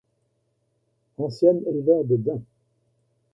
[1.19, 2.41] Ancien Éleveur de Daims.